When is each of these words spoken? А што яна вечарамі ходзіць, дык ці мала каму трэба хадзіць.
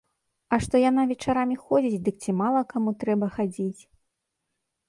А 0.55 0.57
што 0.65 0.75
яна 0.89 1.03
вечарамі 1.11 1.57
ходзіць, 1.67 2.01
дык 2.07 2.15
ці 2.25 2.31
мала 2.41 2.61
каму 2.73 2.97
трэба 3.05 3.31
хадзіць. 3.37 3.81